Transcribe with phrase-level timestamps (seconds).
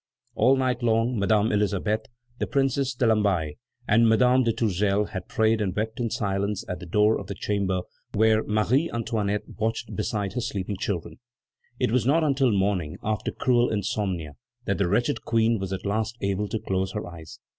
[0.33, 2.07] All night long, Madame Elisabeth,
[2.39, 3.57] the Princess de Lamballe,
[3.87, 7.35] and Madame de Tourzel had prayed and wept in silence at the door of the
[7.35, 7.81] chamber
[8.15, 11.19] where Marie Antoinette watched beside her sleeping children.
[11.79, 14.31] It was not until morning, after cruel insomnia,
[14.65, 17.37] that the wretched Queen was at last able to close her eyes.